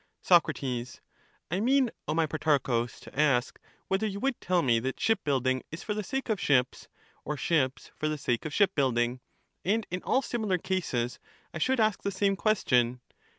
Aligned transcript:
absolute. 0.31 0.87
Soc, 0.87 0.99
I 1.51 1.59
mean, 1.59 1.91
O 2.07 2.15
my 2.15 2.25
Protarchus, 2.25 2.99
to 3.01 3.19
ask 3.19 3.59
whether 3.87 4.07
you 4.07 4.19
would 4.19 4.41
tell 4.41 4.63
me 4.63 4.79
that 4.79 4.99
ship 4.99 5.23
building 5.23 5.61
is 5.71 5.83
for 5.83 5.93
the 5.93 6.01
sake 6.03 6.27
of 6.27 6.39
ships, 6.39 6.87
or 7.23 7.37
ships 7.37 7.91
for 7.95 8.09
the 8.09 8.17
sake 8.17 8.43
of 8.45 8.51
ship 8.51 8.73
building? 8.73 9.19
and 9.63 9.85
in 9.91 10.01
all 10.01 10.23
similar 10.23 10.57
cases 10.57 11.19
I 11.53 11.59
should 11.59 11.79
ask 11.79 12.01
the 12.01 12.09
same 12.09 12.35
question. 12.35 12.99